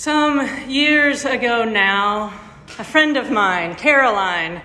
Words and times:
Some 0.00 0.48
years 0.66 1.26
ago 1.26 1.62
now, 1.62 2.32
a 2.78 2.84
friend 2.84 3.18
of 3.18 3.30
mine, 3.30 3.74
Caroline, 3.74 4.62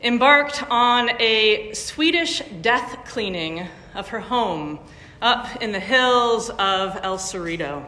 embarked 0.00 0.62
on 0.70 1.10
a 1.20 1.74
Swedish 1.74 2.40
death 2.62 3.04
cleaning 3.04 3.68
of 3.94 4.08
her 4.08 4.20
home 4.20 4.78
up 5.20 5.60
in 5.62 5.72
the 5.72 5.80
hills 5.80 6.48
of 6.48 6.98
El 7.02 7.18
Cerrito. 7.18 7.84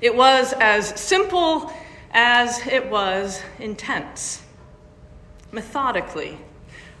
It 0.00 0.14
was 0.14 0.52
as 0.52 0.90
simple 1.00 1.72
as 2.12 2.64
it 2.68 2.88
was 2.88 3.42
intense, 3.58 4.42
methodically, 5.50 6.38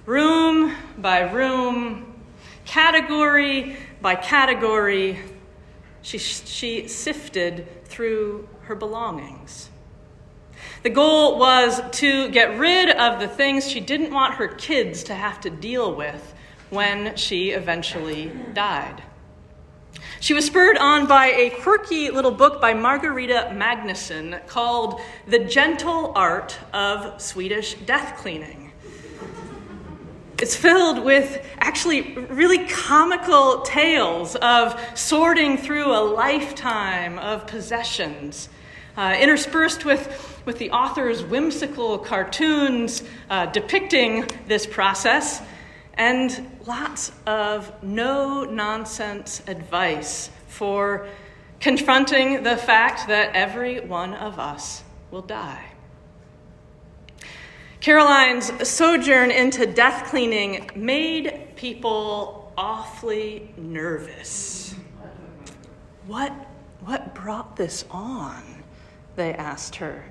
room 0.04 0.74
by 0.98 1.30
room, 1.30 2.12
category 2.64 3.76
by 4.00 4.16
category, 4.16 5.20
she, 6.02 6.18
she 6.18 6.88
sifted 6.88 7.84
through 7.84 8.48
her 8.62 8.74
belongings. 8.74 9.70
The 10.82 10.90
goal 10.90 11.38
was 11.38 11.80
to 11.98 12.28
get 12.30 12.58
rid 12.58 12.90
of 12.90 13.20
the 13.20 13.28
things 13.28 13.70
she 13.70 13.80
didn't 13.80 14.12
want 14.12 14.34
her 14.34 14.48
kids 14.48 15.04
to 15.04 15.14
have 15.14 15.40
to 15.42 15.50
deal 15.50 15.94
with 15.94 16.34
when 16.70 17.16
she 17.16 17.50
eventually 17.50 18.32
died. 18.52 19.02
She 20.20 20.34
was 20.34 20.46
spurred 20.46 20.78
on 20.78 21.06
by 21.06 21.26
a 21.26 21.50
quirky 21.50 22.10
little 22.10 22.30
book 22.30 22.60
by 22.60 22.74
Margareta 22.74 23.50
Magnusson 23.52 24.46
called 24.46 25.00
The 25.26 25.40
Gentle 25.40 26.12
Art 26.14 26.56
of 26.72 27.20
Swedish 27.20 27.74
Death 27.74 28.16
Cleaning. 28.16 28.61
It's 30.42 30.56
filled 30.56 31.04
with 31.04 31.46
actually 31.60 32.00
really 32.14 32.66
comical 32.66 33.60
tales 33.60 34.34
of 34.34 34.76
sorting 34.98 35.56
through 35.56 35.86
a 35.86 36.02
lifetime 36.02 37.16
of 37.20 37.46
possessions, 37.46 38.48
uh, 38.96 39.16
interspersed 39.20 39.84
with, 39.84 40.42
with 40.44 40.58
the 40.58 40.72
author's 40.72 41.22
whimsical 41.22 41.96
cartoons 41.96 43.04
uh, 43.30 43.46
depicting 43.46 44.28
this 44.48 44.66
process, 44.66 45.40
and 45.94 46.50
lots 46.66 47.12
of 47.24 47.80
no 47.80 48.42
nonsense 48.42 49.44
advice 49.46 50.28
for 50.48 51.06
confronting 51.60 52.42
the 52.42 52.56
fact 52.56 53.06
that 53.06 53.36
every 53.36 53.78
one 53.78 54.12
of 54.12 54.40
us 54.40 54.82
will 55.12 55.22
die. 55.22 55.71
Caroline's 57.82 58.52
sojourn 58.68 59.32
into 59.32 59.66
death 59.66 60.08
cleaning 60.08 60.70
made 60.76 61.56
people 61.56 62.52
awfully 62.56 63.52
nervous. 63.56 64.76
What, 66.06 66.30
what 66.84 67.12
brought 67.12 67.56
this 67.56 67.84
on? 67.90 68.62
They 69.16 69.34
asked 69.34 69.74
her. 69.76 70.04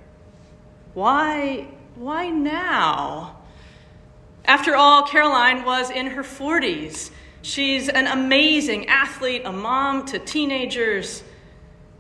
Why, 0.96 1.70
why 1.96 2.30
now? 2.30 3.38
After 4.44 4.76
all, 4.76 5.08
Caroline 5.08 5.64
was 5.64 5.92
in 5.92 6.08
her 6.08 6.24
40s. 6.24 7.12
She's 7.42 7.88
an 7.88 8.08
amazing 8.08 8.88
athlete, 8.88 9.44
a 9.46 9.54
mom 9.54 10.06
to 10.08 10.20
teenagers. 10.20 11.24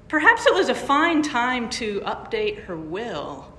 Perhaps 0.09 0.47
it 0.47 0.53
was 0.53 0.67
a 0.67 0.75
fine 0.75 1.21
time 1.21 1.69
to 1.69 2.01
update 2.01 2.61
her 2.63 2.75
will. 2.75 3.50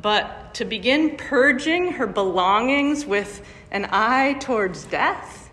But 0.00 0.54
to 0.54 0.64
begin 0.64 1.16
purging 1.16 1.92
her 1.92 2.06
belongings 2.06 3.06
with 3.06 3.46
an 3.70 3.88
eye 3.90 4.34
towards 4.40 4.84
death, 4.84 5.50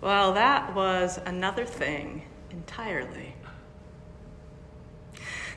well, 0.00 0.32
that 0.34 0.74
was 0.74 1.18
another 1.24 1.64
thing 1.64 2.22
entirely. 2.50 3.34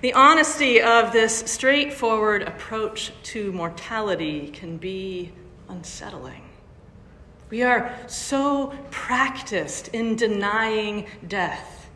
The 0.01 0.13
honesty 0.13 0.81
of 0.81 1.11
this 1.11 1.39
straightforward 1.39 2.43
approach 2.43 3.11
to 3.23 3.51
mortality 3.51 4.49
can 4.51 4.77
be 4.77 5.31
unsettling. 5.69 6.43
We 7.49 7.63
are 7.63 7.95
so 8.07 8.73
practiced 8.91 9.87
in 9.89 10.15
denying 10.15 11.07
death, 11.27 11.89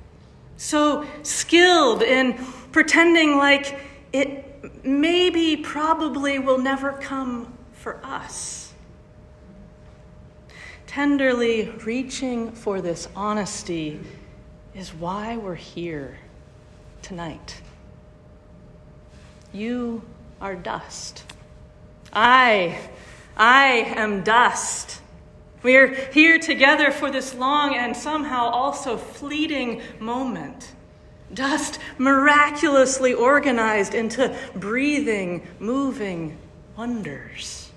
so 0.57 1.05
skilled 1.23 2.01
in 2.01 2.33
pretending 2.71 3.37
like 3.37 3.79
it 4.13 4.50
maybe, 4.83 5.57
probably 5.57 6.39
will 6.39 6.57
never 6.57 6.93
come 6.93 7.57
for 7.73 7.99
us. 8.03 8.73
Tenderly 10.87 11.69
reaching 11.85 12.51
for 12.51 12.81
this 12.81 13.07
honesty 13.15 13.99
is 14.75 14.93
why 14.93 15.37
we're 15.37 15.55
here 15.55 16.17
tonight. 17.01 17.61
You 19.53 20.03
are 20.39 20.55
dust. 20.55 21.23
I, 22.13 22.89
I 23.37 23.93
am 23.95 24.23
dust. 24.23 25.01
We 25.63 25.75
are 25.77 25.87
here 25.87 26.39
together 26.39 26.91
for 26.91 27.11
this 27.11 27.35
long 27.35 27.75
and 27.75 27.95
somehow 27.95 28.49
also 28.49 28.97
fleeting 28.97 29.81
moment 29.99 30.73
dust 31.33 31.79
miraculously 31.97 33.13
organized 33.13 33.93
into 33.93 34.35
breathing, 34.55 35.47
moving 35.59 36.37
wonders. 36.77 37.71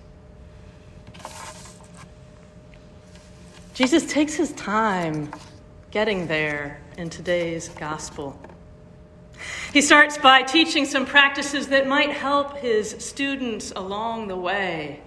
Jesus 3.75 4.07
takes 4.07 4.35
his 4.35 4.53
time 4.53 5.33
getting 5.91 6.27
there 6.27 6.81
in 6.97 7.11
today's 7.11 7.69
gospel. 7.71 8.39
He 9.73 9.83
starts 9.83 10.17
by 10.17 10.43
teaching 10.43 10.87
some 10.87 11.05
practices 11.05 11.69
that 11.69 11.89
might 11.89 12.11
help 12.11 12.59
his 12.59 12.91
students 13.01 13.73
along 13.75 14.29
the 14.29 14.37
way, 14.37 15.01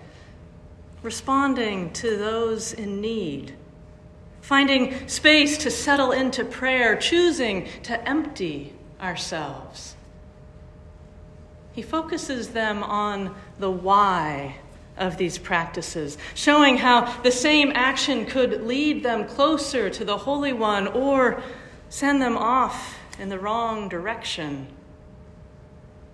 responding 1.02 1.94
to 1.94 2.18
those 2.18 2.74
in 2.74 3.00
need 3.00 3.56
finding 4.48 5.06
space 5.10 5.58
to 5.58 5.70
settle 5.70 6.14
into 6.14 6.42
prayer, 6.46 6.96
choosing 6.96 7.68
to 7.84 8.08
empty 8.08 8.74
ourselves. 9.02 9.98
He 11.74 11.82
focuses 11.82 12.48
them 12.48 12.82
on 12.82 13.36
the 13.60 13.70
why 13.70 14.56
of 14.96 15.18
these 15.18 15.38
practices, 15.38 16.18
showing 16.34 16.78
how 16.78 17.22
the 17.24 17.32
same 17.32 17.74
action 17.76 18.26
could 18.26 18.64
lead 18.66 19.04
them 19.04 19.26
closer 19.26 19.90
to 19.90 20.06
the 20.06 20.20
Holy 20.20 20.54
One 20.54 20.88
or 20.88 21.44
send 21.90 22.22
them 22.22 22.38
off 22.38 22.98
in 23.20 23.28
the 23.28 23.38
wrong 23.38 23.90
direction. 23.90 24.68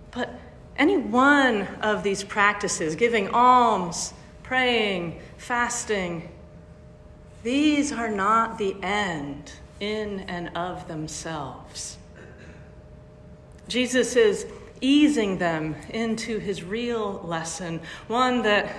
But 0.09 0.31
any 0.75 0.97
one 0.97 1.67
of 1.83 2.01
these 2.01 2.23
practices, 2.23 2.95
giving 2.95 3.29
alms, 3.29 4.11
praying, 4.41 5.21
fasting, 5.37 6.32
these 7.43 7.91
are 7.91 8.09
not 8.09 8.57
the 8.57 8.75
end 8.81 9.51
in 9.79 10.21
and 10.21 10.49
of 10.55 10.87
themselves. 10.87 11.97
Jesus 13.67 14.15
is 14.15 14.45
easing 14.81 15.37
them 15.37 15.75
into 15.89 16.39
his 16.39 16.63
real 16.63 17.21
lesson, 17.23 17.81
one 18.07 18.41
that, 18.43 18.73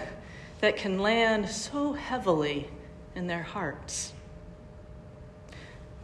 that 0.60 0.76
can 0.76 0.98
land 0.98 1.48
so 1.48 1.92
heavily 1.92 2.69
in 3.14 3.26
their 3.26 3.42
hearts. 3.42 4.12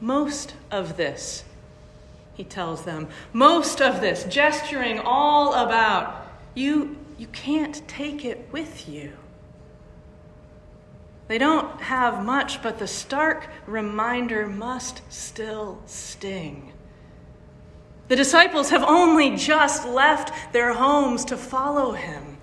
Most 0.00 0.54
of 0.70 0.96
this, 0.96 1.44
he 2.34 2.44
tells 2.44 2.84
them, 2.84 3.08
most 3.32 3.82
of 3.82 4.00
this, 4.00 4.24
gesturing 4.24 4.98
all 4.98 5.52
about, 5.54 6.26
you, 6.54 6.96
you 7.18 7.26
can't 7.28 7.86
take 7.86 8.24
it 8.24 8.48
with 8.50 8.88
you. 8.88 9.12
They 11.30 11.38
don't 11.38 11.80
have 11.82 12.24
much, 12.24 12.60
but 12.60 12.80
the 12.80 12.88
stark 12.88 13.46
reminder 13.68 14.48
must 14.48 15.00
still 15.12 15.80
sting. 15.86 16.72
The 18.08 18.16
disciples 18.16 18.70
have 18.70 18.82
only 18.82 19.36
just 19.36 19.86
left 19.86 20.52
their 20.52 20.72
homes 20.72 21.24
to 21.26 21.36
follow 21.36 21.92
him. 21.92 22.36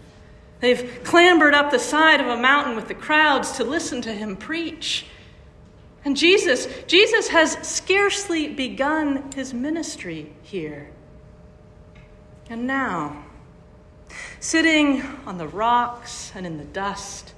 They've 0.62 1.02
clambered 1.04 1.54
up 1.54 1.70
the 1.70 1.80
side 1.80 2.22
of 2.22 2.28
a 2.28 2.38
mountain 2.38 2.78
with 2.78 2.88
the 2.88 2.96
crowds 2.96 3.52
to 3.58 3.66
listen 3.66 4.02
to 4.04 4.14
him 4.14 4.38
preach. 4.38 5.06
And 6.06 6.16
Jesus, 6.16 6.70
Jesus 6.88 7.28
has 7.28 7.58
scarcely 7.68 8.48
begun 8.48 9.34
his 9.34 9.54
ministry 9.54 10.32
here. 10.44 10.92
And 12.50 12.66
now, 12.66 13.26
sitting 14.40 15.02
on 15.26 15.38
the 15.38 15.48
rocks 15.50 16.32
and 16.34 16.46
in 16.46 16.58
the 16.58 16.64
dust, 16.64 17.34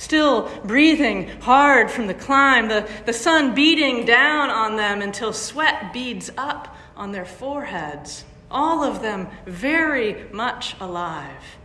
still 0.00 0.48
breathing 0.64 1.28
hard 1.40 1.90
from 1.90 2.06
the 2.06 2.14
climb, 2.14 2.68
the, 2.68 2.88
the 3.04 3.12
sun 3.12 3.54
beating 3.54 4.06
down 4.06 4.48
on 4.48 4.76
them 4.76 5.02
until 5.02 5.30
sweat 5.30 5.92
beads 5.92 6.30
up 6.38 6.74
on 6.96 7.12
their 7.12 7.26
foreheads, 7.26 8.24
all 8.50 8.82
of 8.82 9.02
them 9.02 9.28
very 9.44 10.24
much 10.32 10.74
alive. 10.80 11.58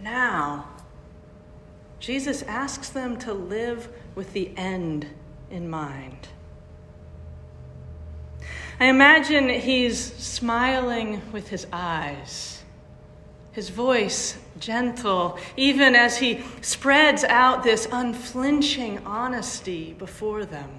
Now, 0.00 0.68
Jesus 1.98 2.42
asks 2.42 2.90
them 2.90 3.18
to 3.18 3.34
live 3.34 3.88
with 4.14 4.32
the 4.32 4.56
end 4.56 5.08
in 5.50 5.68
mind. 5.68 6.28
I 8.78 8.84
imagine 8.84 9.48
he's 9.48 10.00
smiling 10.00 11.22
with 11.32 11.48
his 11.48 11.66
eyes, 11.72 12.62
his 13.50 13.68
voice 13.68 14.38
gentle, 14.60 15.38
even 15.56 15.96
as 15.96 16.18
he 16.18 16.44
spreads 16.60 17.24
out 17.24 17.64
this 17.64 17.88
unflinching 17.90 19.04
honesty 19.04 19.94
before 19.94 20.44
them. 20.44 20.70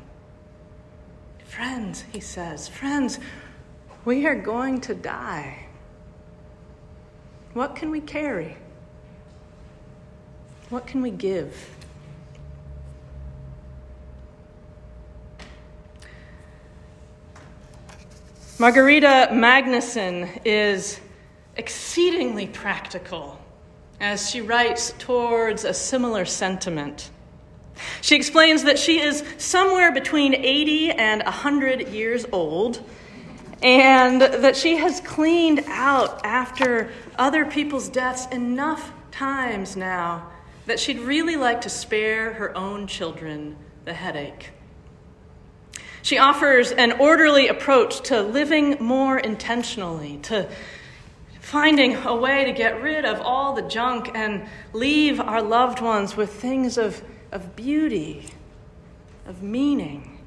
Friends, 1.45 2.05
he 2.13 2.19
says, 2.19 2.69
friends, 2.69 3.19
we 4.05 4.25
are 4.25 4.35
going 4.35 4.79
to 4.81 4.95
die. 4.95 5.65
What 7.53 7.75
can 7.75 7.91
we 7.91 7.99
carry? 7.99 8.55
What 10.69 10.87
can 10.87 11.01
we 11.01 11.11
give? 11.11 11.75
Margareta 18.57 19.29
Magnusson 19.31 20.39
is 20.45 21.01
exceedingly 21.57 22.47
practical 22.47 23.39
as 24.01 24.27
she 24.27 24.41
writes 24.41 24.93
towards 24.97 25.63
a 25.63 25.73
similar 25.73 26.25
sentiment. 26.25 27.11
She 28.01 28.15
explains 28.15 28.63
that 28.63 28.79
she 28.79 28.99
is 28.99 29.23
somewhere 29.37 29.91
between 29.91 30.33
80 30.33 30.91
and 30.91 31.23
100 31.23 31.89
years 31.89 32.25
old, 32.31 32.83
and 33.61 34.19
that 34.19 34.57
she 34.57 34.77
has 34.77 35.01
cleaned 35.01 35.63
out 35.67 36.25
after 36.25 36.91
other 37.17 37.45
people's 37.45 37.89
deaths 37.89 38.25
enough 38.31 38.91
times 39.11 39.77
now 39.77 40.31
that 40.65 40.79
she'd 40.79 40.99
really 40.99 41.35
like 41.35 41.61
to 41.61 41.69
spare 41.69 42.33
her 42.33 42.57
own 42.57 42.87
children 42.87 43.55
the 43.85 43.93
headache. 43.93 44.49
She 46.01 46.17
offers 46.17 46.71
an 46.71 46.93
orderly 46.93 47.47
approach 47.47 48.01
to 48.09 48.23
living 48.23 48.77
more 48.79 49.19
intentionally, 49.19 50.17
to 50.23 50.49
finding 51.41 51.95
a 51.97 52.15
way 52.15 52.45
to 52.45 52.53
get 52.53 52.81
rid 52.81 53.03
of 53.03 53.19
all 53.19 53.53
the 53.53 53.61
junk 53.63 54.09
and 54.15 54.47
leave 54.71 55.19
our 55.19 55.41
loved 55.41 55.81
ones 55.81 56.15
with 56.15 56.31
things 56.31 56.77
of, 56.77 57.03
of 57.31 57.55
beauty, 57.55 58.25
of 59.27 59.43
meaning. 59.43 60.19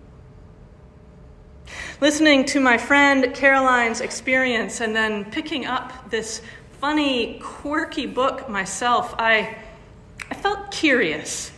Listening 2.00 2.44
to 2.44 2.60
my 2.60 2.76
friend 2.76 3.34
Caroline's 3.34 4.02
experience 4.02 4.80
and 4.80 4.94
then 4.94 5.24
picking 5.30 5.64
up 5.64 6.10
this 6.10 6.42
funny, 6.80 7.38
quirky 7.40 8.04
book 8.04 8.48
myself, 8.48 9.14
I, 9.18 9.56
I 10.30 10.34
felt 10.34 10.70
curious 10.70 11.52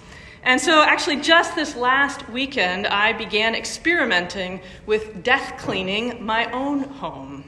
and 0.47 0.61
so, 0.61 0.81
actually, 0.81 1.17
just 1.17 1.57
this 1.57 1.75
last 1.75 2.29
weekend, 2.29 2.87
I 2.87 3.13
began 3.13 3.57
experimenting 3.57 4.61
with 4.87 5.25
death 5.25 5.59
cleaning 5.59 6.25
my 6.25 6.49
own 6.53 6.85
home. 6.85 7.43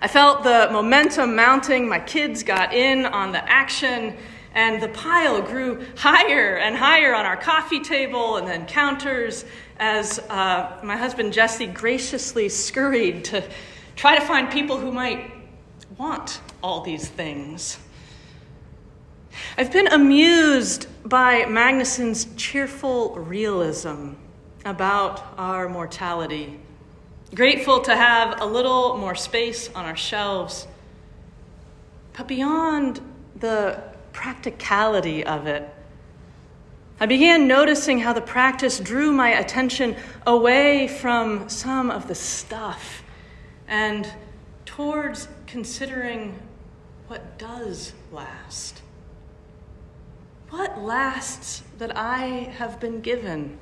I 0.00 0.08
felt 0.08 0.42
the 0.42 0.68
momentum 0.70 1.34
mounting, 1.34 1.88
my 1.88 1.98
kids 1.98 2.42
got 2.42 2.74
in 2.74 3.06
on 3.06 3.32
the 3.32 3.42
action, 3.50 4.16
and 4.52 4.82
the 4.82 4.88
pile 4.88 5.40
grew 5.42 5.84
higher 5.96 6.56
and 6.56 6.76
higher 6.76 7.14
on 7.14 7.24
our 7.24 7.36
coffee 7.36 7.80
table 7.80 8.36
and 8.36 8.46
then 8.46 8.66
counters 8.66 9.44
as 9.78 10.18
uh, 10.30 10.78
my 10.82 10.96
husband 10.96 11.32
Jesse 11.32 11.66
graciously 11.66 12.48
scurried 12.48 13.24
to 13.26 13.44
try 13.96 14.18
to 14.18 14.24
find 14.24 14.50
people 14.50 14.78
who 14.78 14.90
might 14.90 15.30
want 15.98 16.40
all 16.62 16.80
these 16.80 17.08
things. 17.08 17.78
I've 19.58 19.72
been 19.72 19.88
amused 19.88 20.86
by 21.08 21.42
Magnusson's 21.42 22.26
cheerful 22.36 23.14
realism 23.14 24.12
about 24.64 25.22
our 25.36 25.68
mortality. 25.68 26.58
Grateful 27.34 27.80
to 27.80 27.96
have 27.96 28.40
a 28.40 28.46
little 28.46 28.96
more 28.96 29.14
space 29.14 29.68
on 29.74 29.84
our 29.84 29.96
shelves. 29.96 30.66
But 32.16 32.28
beyond 32.28 33.00
the 33.40 33.82
practicality 34.12 35.24
of 35.24 35.46
it, 35.46 35.68
I 36.98 37.06
began 37.06 37.46
noticing 37.46 37.98
how 37.98 38.14
the 38.14 38.22
practice 38.22 38.78
drew 38.78 39.12
my 39.12 39.30
attention 39.30 39.96
away 40.26 40.88
from 40.88 41.48
some 41.48 41.90
of 41.90 42.08
the 42.08 42.14
stuff 42.14 43.02
and 43.68 44.10
towards 44.64 45.28
considering 45.46 46.38
what 47.08 47.38
does 47.38 47.92
last. 48.12 48.80
What 50.50 50.80
lasts 50.80 51.64
that 51.78 51.96
I 51.96 52.52
have 52.56 52.80
been 52.80 53.00
given, 53.00 53.58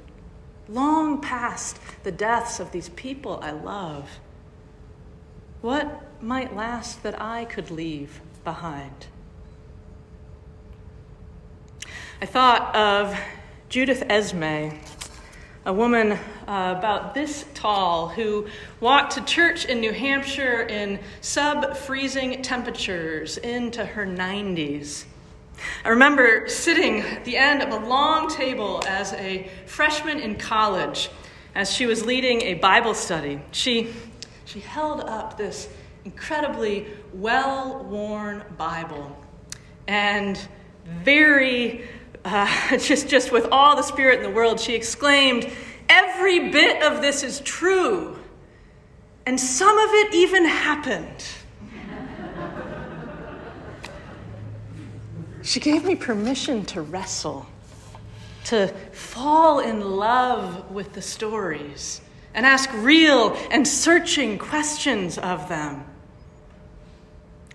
long 0.68 1.20
past 1.20 1.78
the 2.02 2.12
deaths 2.12 2.60
of 2.60 2.72
these 2.72 2.88
people 2.90 3.38
I 3.42 3.50
love? 3.50 4.18
What 5.60 6.22
might 6.22 6.54
last 6.54 7.02
that 7.02 7.20
I 7.20 7.44
could 7.44 7.70
leave 7.70 8.20
behind? 8.44 9.06
I 12.20 12.26
thought 12.26 12.74
of 12.74 13.18
Judith 13.68 14.04
Esme, 14.08 14.76
a 15.66 15.72
woman 15.72 16.12
uh, 16.12 16.74
about 16.78 17.14
this 17.14 17.44
tall 17.54 18.08
who 18.08 18.46
walked 18.80 19.14
to 19.14 19.24
church 19.24 19.64
in 19.64 19.80
New 19.80 19.92
Hampshire 19.92 20.62
in 20.62 21.00
sub 21.20 21.76
freezing 21.76 22.42
temperatures 22.42 23.36
into 23.38 23.84
her 23.84 24.06
90s. 24.06 25.04
I 25.84 25.88
remember 25.90 26.48
sitting 26.48 27.00
at 27.00 27.24
the 27.24 27.36
end 27.36 27.62
of 27.62 27.70
a 27.70 27.86
long 27.86 28.28
table 28.28 28.82
as 28.86 29.12
a 29.14 29.48
freshman 29.66 30.20
in 30.20 30.36
college 30.36 31.10
as 31.54 31.72
she 31.72 31.86
was 31.86 32.04
leading 32.04 32.42
a 32.42 32.54
Bible 32.54 32.94
study. 32.94 33.40
She, 33.52 33.92
she 34.44 34.60
held 34.60 35.00
up 35.00 35.36
this 35.36 35.68
incredibly 36.04 36.86
well 37.12 37.84
worn 37.84 38.44
Bible 38.56 39.16
and 39.86 40.38
very, 40.84 41.84
uh, 42.24 42.78
just, 42.78 43.08
just 43.08 43.32
with 43.32 43.46
all 43.50 43.76
the 43.76 43.82
spirit 43.82 44.18
in 44.18 44.22
the 44.22 44.30
world, 44.30 44.60
she 44.60 44.74
exclaimed, 44.74 45.50
Every 45.88 46.50
bit 46.50 46.82
of 46.82 47.02
this 47.02 47.22
is 47.22 47.40
true, 47.40 48.18
and 49.26 49.38
some 49.38 49.78
of 49.78 49.90
it 49.92 50.14
even 50.14 50.46
happened. 50.46 51.24
She 55.44 55.60
gave 55.60 55.84
me 55.84 55.94
permission 55.94 56.64
to 56.66 56.80
wrestle, 56.80 57.46
to 58.44 58.68
fall 58.92 59.60
in 59.60 59.82
love 59.82 60.70
with 60.70 60.94
the 60.94 61.02
stories, 61.02 62.00
and 62.32 62.46
ask 62.46 62.70
real 62.72 63.36
and 63.50 63.68
searching 63.68 64.38
questions 64.38 65.18
of 65.18 65.50
them. 65.50 65.84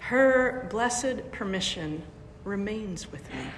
Her 0.01 0.67
blessed 0.69 1.31
permission 1.31 2.03
remains 2.43 3.11
with 3.11 3.27
me. 3.33 3.49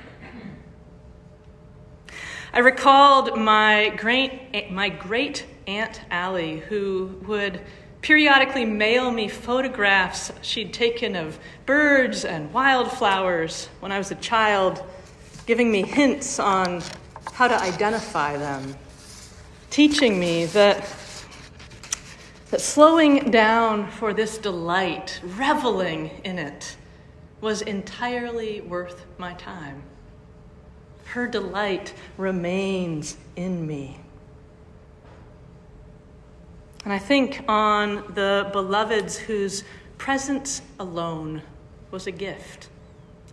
I 2.54 2.60
recalled 2.60 3.38
my 3.38 3.90
great, 3.98 4.72
my 4.72 4.88
great 4.88 5.46
Aunt 5.68 6.02
Allie, 6.10 6.60
who 6.60 7.20
would 7.28 7.60
periodically 8.02 8.66
mail 8.66 9.12
me 9.12 9.28
photographs 9.28 10.32
she'd 10.42 10.74
taken 10.74 11.16
of 11.16 11.40
birds 11.66 12.26
and 12.26 12.52
wildflowers 12.52 13.68
when 13.80 13.92
I 13.92 13.98
was 13.98 14.12
a 14.12 14.16
child, 14.16 14.84
giving 15.46 15.72
me 15.72 15.84
hints 15.84 16.40
on 16.40 16.82
how 17.34 17.48
to 17.48 17.60
identify 17.60 18.38
them, 18.38 18.76
teaching 19.70 20.20
me 20.20 20.46
that, 20.48 20.94
that 22.50 22.62
slowing 22.62 23.30
down 23.30 23.90
for 23.92 24.14
this 24.14 24.38
delight, 24.38 25.22
reveling 25.24 26.10
in 26.24 26.40
it, 26.40 26.76
was 27.40 27.62
entirely 27.62 28.62
worth 28.62 29.06
my 29.18 29.34
time. 29.34 29.84
Her 31.06 31.28
delight 31.28 31.94
remains 32.18 33.18
in 33.36 33.66
me. 33.66 34.00
And 36.84 36.92
I 36.92 36.98
think 36.98 37.44
on 37.48 38.14
the 38.16 38.50
beloveds 38.52 39.18
whose 39.18 39.64
presence 39.98 40.62
alone 40.80 41.44
was 41.92 42.08
a 42.08 42.12
gift, 42.12 42.70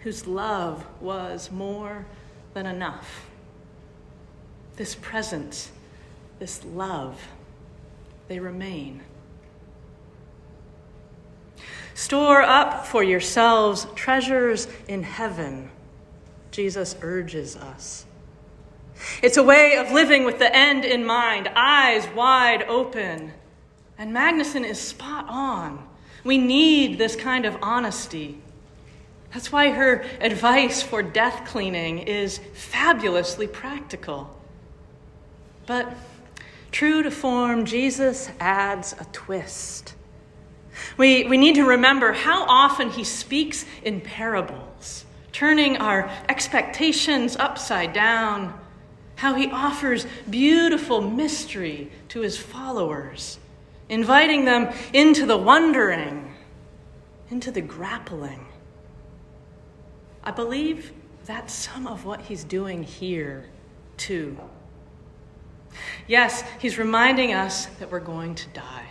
whose 0.00 0.26
love 0.26 0.84
was 1.00 1.50
more 1.50 2.04
than 2.52 2.66
enough. 2.66 3.26
This 4.76 4.94
presence, 4.94 5.70
this 6.38 6.62
love, 6.64 7.20
they 8.28 8.38
remain. 8.38 9.00
Store 11.94 12.42
up 12.42 12.86
for 12.86 13.02
yourselves 13.02 13.86
treasures 13.94 14.68
in 14.86 15.02
heaven, 15.02 15.70
Jesus 16.50 16.96
urges 17.00 17.56
us. 17.56 18.04
It's 19.22 19.36
a 19.36 19.42
way 19.42 19.76
of 19.76 19.90
living 19.90 20.24
with 20.24 20.38
the 20.38 20.54
end 20.54 20.84
in 20.84 21.04
mind, 21.04 21.48
eyes 21.54 22.06
wide 22.14 22.62
open. 22.64 23.32
And 23.98 24.14
Magnusson 24.14 24.64
is 24.64 24.80
spot 24.80 25.26
on. 25.28 25.86
We 26.24 26.38
need 26.38 26.98
this 26.98 27.16
kind 27.16 27.44
of 27.44 27.56
honesty. 27.60 28.40
That's 29.34 29.52
why 29.52 29.70
her 29.70 30.04
advice 30.20 30.82
for 30.82 31.02
death 31.02 31.46
cleaning 31.46 31.98
is 31.98 32.40
fabulously 32.54 33.46
practical. 33.46 34.34
But 35.66 35.92
True 36.70 37.02
to 37.02 37.10
form, 37.10 37.64
Jesus 37.64 38.30
adds 38.38 38.94
a 38.98 39.04
twist. 39.06 39.94
We, 40.96 41.24
we 41.24 41.36
need 41.36 41.56
to 41.56 41.64
remember 41.64 42.12
how 42.12 42.44
often 42.44 42.90
he 42.90 43.04
speaks 43.04 43.64
in 43.82 44.00
parables, 44.00 45.04
turning 45.32 45.78
our 45.78 46.10
expectations 46.28 47.36
upside 47.36 47.92
down, 47.92 48.58
how 49.16 49.34
he 49.34 49.50
offers 49.50 50.06
beautiful 50.28 51.00
mystery 51.00 51.90
to 52.10 52.20
his 52.20 52.38
followers, 52.38 53.38
inviting 53.88 54.44
them 54.44 54.72
into 54.92 55.26
the 55.26 55.36
wondering, 55.36 56.34
into 57.30 57.50
the 57.50 57.60
grappling. 57.60 58.46
I 60.22 60.30
believe 60.30 60.92
that's 61.24 61.52
some 61.52 61.86
of 61.86 62.04
what 62.04 62.22
he's 62.22 62.44
doing 62.44 62.82
here, 62.82 63.46
too. 63.96 64.38
Yes, 66.06 66.42
he's 66.58 66.78
reminding 66.78 67.34
us 67.34 67.66
that 67.78 67.90
we're 67.90 68.00
going 68.00 68.34
to 68.34 68.48
die. 68.48 68.86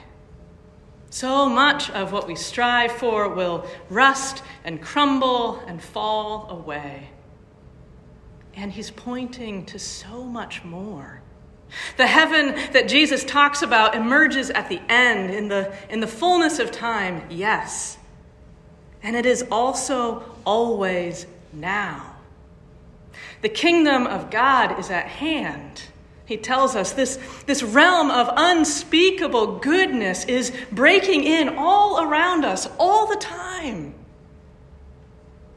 So 1.10 1.48
much 1.48 1.90
of 1.92 2.12
what 2.12 2.28
we 2.28 2.36
strive 2.36 2.92
for 2.92 3.30
will 3.30 3.68
rust 3.90 4.44
and 4.64 4.82
crumble 4.82 5.60
and 5.68 5.82
fall 5.82 6.48
away. 6.50 7.10
And 8.54 8.72
he's 8.72 8.92
pointing 8.92 9.66
to 9.68 9.80
so 9.80 10.24
much 10.24 10.64
more. 10.64 11.22
The 11.98 12.08
heaven 12.08 12.56
that 12.72 12.88
Jesus 12.88 13.24
talks 13.24 13.62
about 13.62 13.96
emerges 13.96 14.50
at 14.50 14.70
the 14.70 14.82
end, 14.90 15.32
in 15.32 15.48
the, 15.48 15.76
in 15.90 16.00
the 16.00 16.08
fullness 16.08 16.60
of 16.60 16.72
time, 16.72 17.24
yes. 17.30 17.98
And 19.04 19.16
it 19.16 19.26
is 19.26 19.46
also 19.52 20.24
always 20.46 21.28
now. 21.54 22.16
The 23.42 23.50
kingdom 23.50 24.08
of 24.08 24.32
God 24.32 24.80
is 24.80 24.90
at 24.90 25.08
hand. 25.08 25.84
He 26.26 26.38
tells 26.38 26.76
us 26.76 26.92
this, 26.92 27.18
this 27.46 27.64
realm 27.64 28.12
of 28.12 28.30
unspeakable 28.36 29.60
goodness 29.60 30.26
is 30.26 30.52
breaking 30.72 31.24
in 31.24 31.50
all 31.58 32.04
around 32.04 32.44
us 32.44 32.68
all 32.78 33.08
the 33.08 33.16
time. 33.16 33.94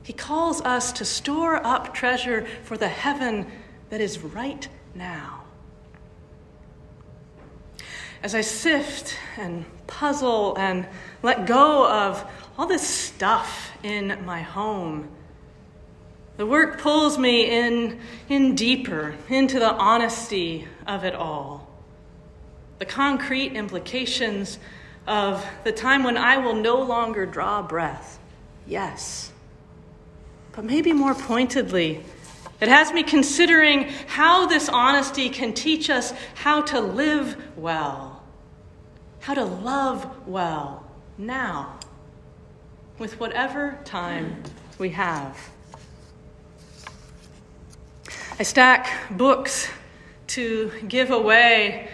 He 0.02 0.12
calls 0.12 0.60
us 0.62 0.92
to 0.92 1.04
store 1.04 1.56
up 1.66 1.94
treasure 1.94 2.46
for 2.62 2.76
the 2.76 2.88
heaven 2.88 3.46
that 3.90 4.00
is 4.00 4.20
right 4.20 4.68
now. 4.94 5.44
As 8.22 8.34
I 8.34 8.42
sift 8.42 9.16
and 9.38 9.64
puzzle 9.86 10.56
and 10.58 10.86
let 11.22 11.46
go 11.46 11.90
of 11.90 12.30
all 12.58 12.66
this 12.66 12.86
stuff 12.86 13.70
in 13.82 14.24
my 14.26 14.42
home, 14.42 15.08
the 16.36 16.44
work 16.44 16.80
pulls 16.80 17.18
me 17.18 17.50
in, 17.50 17.98
in 18.28 18.54
deeper 18.54 19.14
into 19.28 19.58
the 19.58 19.72
honesty 19.72 20.68
of 20.86 21.04
it 21.04 21.14
all. 21.14 21.68
The 22.78 22.84
concrete 22.84 23.52
implications 23.52 24.58
of 25.06 25.44
the 25.64 25.72
time 25.72 26.02
when 26.02 26.16
I 26.16 26.36
will 26.36 26.54
no 26.54 26.80
longer 26.82 27.24
draw 27.24 27.62
breath. 27.62 28.18
Yes. 28.66 29.32
But 30.52 30.64
maybe 30.64 30.92
more 30.92 31.14
pointedly, 31.14 32.04
it 32.60 32.68
has 32.68 32.92
me 32.92 33.02
considering 33.02 33.88
how 34.06 34.46
this 34.46 34.68
honesty 34.68 35.30
can 35.30 35.54
teach 35.54 35.88
us 35.88 36.12
how 36.34 36.60
to 36.62 36.80
live 36.80 37.36
well, 37.56 38.22
how 39.20 39.34
to 39.34 39.44
love 39.44 40.26
well 40.26 40.84
now, 41.16 41.78
with 42.98 43.18
whatever 43.18 43.78
time 43.84 44.42
we 44.78 44.90
have. 44.90 45.38
I 48.38 48.42
stack 48.42 49.10
books 49.10 49.68
to 50.28 50.70
give 50.86 51.10
away, 51.10 51.88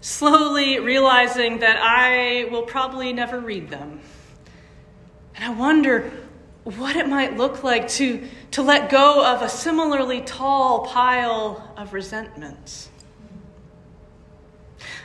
slowly 0.00 0.80
realizing 0.80 1.58
that 1.58 1.78
I 1.80 2.48
will 2.50 2.62
probably 2.62 3.12
never 3.12 3.38
read 3.38 3.70
them. 3.70 4.00
And 5.36 5.44
I 5.44 5.50
wonder 5.50 6.12
what 6.64 6.96
it 6.96 7.08
might 7.08 7.36
look 7.36 7.64
like 7.64 7.88
to, 7.88 8.26
to 8.52 8.62
let 8.62 8.90
go 8.90 9.24
of 9.24 9.42
a 9.42 9.48
similarly 9.48 10.20
tall 10.20 10.86
pile 10.86 11.72
of 11.76 11.92
resentments. 11.92 12.88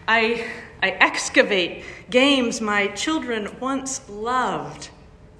I, 0.08 0.48
I 0.82 0.92
excavate 0.92 1.84
games 2.10 2.62
my 2.62 2.88
children 2.88 3.50
once 3.60 4.08
loved, 4.08 4.90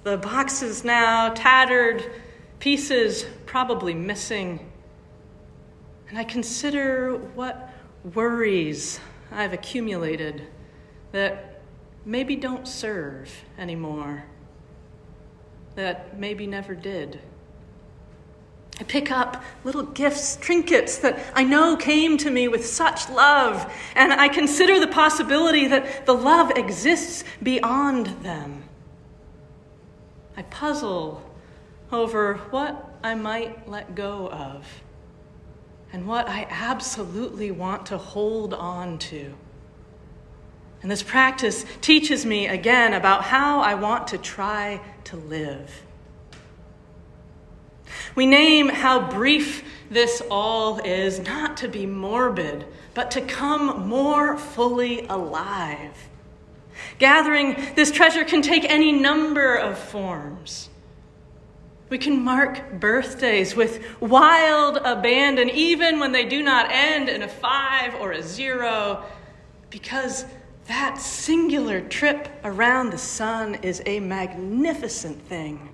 the 0.04 0.18
boxes 0.18 0.84
now 0.84 1.30
tattered, 1.30 2.04
pieces 2.60 3.26
probably 3.46 3.94
missing. 3.94 4.72
And 6.10 6.18
I 6.18 6.24
consider 6.24 7.16
what 7.36 7.70
worries 8.14 9.00
I've 9.32 9.54
accumulated 9.54 10.48
that 11.12 11.62
maybe 12.06 12.36
don't 12.36 12.68
serve 12.68 13.30
anymore, 13.58 14.26
that 15.78 16.18
maybe 16.18 16.48
never 16.48 16.74
did. 16.74 17.20
I 18.80 18.84
pick 18.84 19.12
up 19.12 19.44
little 19.64 19.84
gifts, 19.84 20.36
trinkets 20.36 20.98
that 20.98 21.20
I 21.36 21.44
know 21.44 21.78
came 21.78 22.18
to 22.18 22.32
me 22.32 22.48
with 22.48 22.66
such 22.66 23.08
love, 23.10 23.72
and 23.96 24.12
I 24.12 24.28
consider 24.28 24.80
the 24.80 24.88
possibility 24.88 25.68
that 25.68 26.08
the 26.08 26.14
love 26.14 26.50
exists 26.58 27.24
beyond 27.44 28.08
them. 28.24 28.64
I 30.36 30.42
puzzle 30.42 31.24
over 31.92 32.38
what 32.50 32.98
I 33.04 33.14
might 33.14 33.70
let 33.70 33.94
go 33.94 34.30
of 34.30 34.68
and 35.94 36.08
what 36.08 36.28
I 36.28 36.48
absolutely 36.50 37.52
want 37.52 37.86
to 37.88 38.00
hold 38.00 38.56
on 38.56 38.98
to. 39.00 39.32
And 40.82 40.92
this 40.92 41.04
practice 41.04 41.66
teaches 41.82 42.26
me 42.26 42.48
again 42.48 42.94
about 42.94 43.24
how 43.24 43.62
I 43.62 43.74
want 43.74 44.08
to 44.08 44.18
try 44.18 44.80
to 45.06 45.18
live. 45.18 45.84
We 48.16 48.26
name 48.26 48.70
how 48.70 49.10
brief 49.10 49.64
this 49.90 50.22
all 50.30 50.80
is, 50.80 51.20
not 51.20 51.58
to 51.58 51.68
be 51.68 51.86
morbid, 51.86 52.66
but 52.94 53.12
to 53.12 53.22
come 53.22 53.88
more 53.88 54.38
fully 54.38 55.06
alive. 55.08 56.10
Gathering 57.00 57.56
this 57.76 57.92
treasure 57.92 58.24
can 58.24 58.42
take 58.42 58.66
any 58.66 58.92
number 58.92 59.56
of 59.56 59.78
forms. 59.78 60.70
We 61.90 61.98
can 61.98 62.24
mark 62.24 62.80
birthdays 62.80 63.56
with 63.56 63.84
wild 64.02 64.78
abandon, 64.78 65.50
even 65.50 66.00
when 66.00 66.12
they 66.12 66.26
do 66.26 66.44
not 66.44 66.70
end 66.72 67.08
in 67.08 67.24
a 67.24 67.28
five 67.28 67.96
or 67.96 68.12
a 68.12 68.22
zero, 68.22 69.04
because 69.70 70.26
that 70.68 71.00
singular 71.00 71.82
trip 71.82 72.28
around 72.44 72.90
the 72.90 72.98
sun 72.98 73.56
is 73.56 73.82
a 73.86 74.00
magnificent 74.00 75.22
thing. 75.24 75.70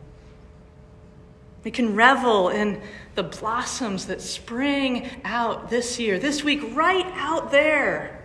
We 1.63 1.71
can 1.71 1.95
revel 1.95 2.49
in 2.49 2.81
the 3.15 3.23
blossoms 3.23 4.05
that 4.07 4.21
spring 4.21 5.09
out 5.23 5.69
this 5.69 5.97
year, 5.99 6.19
this 6.19 6.43
week, 6.43 6.75
right 6.75 7.05
out 7.15 7.51
there, 7.51 8.21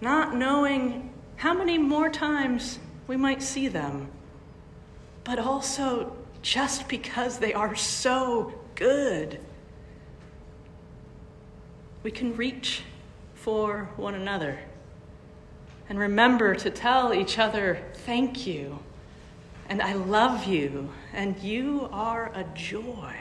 not 0.00 0.34
knowing 0.34 1.12
how 1.36 1.54
many 1.54 1.78
more 1.78 2.10
times 2.10 2.78
we 3.06 3.16
might 3.16 3.42
see 3.42 3.66
them, 3.68 4.10
but 5.24 5.38
also 5.38 6.16
just 6.42 6.86
because 6.88 7.38
they 7.38 7.52
are 7.52 7.74
so 7.74 8.52
good. 8.74 9.40
We 12.02 12.10
can 12.10 12.36
reach 12.36 12.82
for 13.34 13.90
one 13.96 14.14
another 14.14 14.58
and 15.88 15.98
remember 15.98 16.54
to 16.54 16.70
tell 16.70 17.14
each 17.14 17.38
other, 17.38 17.82
thank 18.04 18.46
you, 18.46 18.78
and 19.68 19.80
I 19.82 19.94
love 19.94 20.44
you, 20.44 20.90
and 21.12 21.38
you 21.38 21.88
are 21.92 22.30
a 22.34 22.44
joy. 22.54 23.14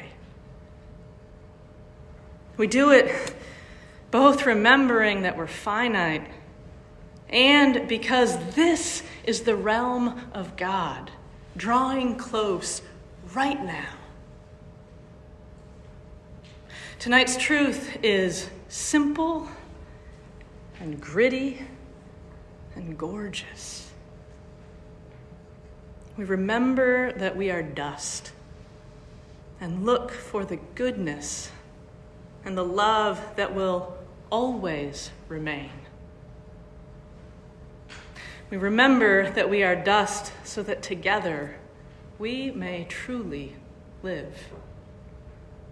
We 2.57 2.67
do 2.67 2.91
it 2.91 3.36
both 4.12 4.45
remembering 4.45 5.21
that 5.21 5.38
we're 5.38 5.47
finite 5.47 6.27
and 7.29 7.88
because 7.88 8.38
this 8.55 9.03
is 9.25 9.41
the 9.41 9.55
realm 9.55 10.29
of 10.33 10.55
God, 10.55 11.12
drawing 11.57 12.15
close 12.15 12.81
right 13.33 13.62
now. 13.63 13.93
Tonight's 17.00 17.38
truth 17.38 17.97
is 18.01 18.50
simple 18.69 19.47
and 20.79 21.00
gritty 21.00 21.65
and 22.77 22.98
gorgeous. 22.98 23.91
We 26.15 26.24
remember 26.24 27.12
that 27.13 27.36
we 27.36 27.51
are 27.51 27.62
dust 27.62 28.31
and 29.60 29.86
look 29.86 30.12
for 30.12 30.46
the 30.46 30.60
goodness 30.75 31.51
and 32.46 32.57
the 32.57 32.63
love 32.63 33.22
that 33.36 33.53
will 33.53 33.98
always 34.29 35.12
remain. 35.27 35.72
We 38.50 38.57
remember 38.57 39.29
that 39.31 39.50
we 39.50 39.63
are 39.63 39.75
dust 39.75 40.31
so 40.43 40.63
that 40.63 40.81
together 40.81 41.57
we 42.17 42.51
may 42.51 42.86
truly 42.86 43.55
live. 44.01 44.38